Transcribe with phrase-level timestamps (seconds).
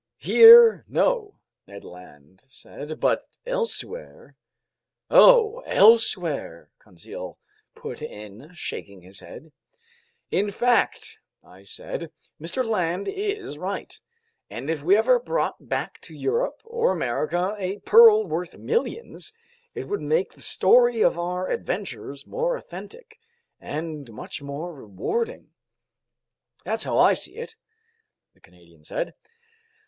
[0.17, 1.35] "Here, no,"
[1.67, 2.99] Ned Land said.
[2.99, 4.35] "But elsewhere...."
[5.11, 5.59] "Oh!
[5.67, 7.37] Elsewhere!" Conseil
[7.75, 9.51] put in, shaking his head.
[10.31, 12.11] "In fact," I said,
[12.41, 12.65] "Mr.
[12.65, 14.01] Land is right.
[14.49, 19.33] And if we ever brought back to Europe or America a pearl worth millions,
[19.75, 25.51] it would make the story of our adventures more authentic—and much more rewarding."
[26.63, 27.55] "That's how I see it,"
[28.33, 29.13] the Canadian said.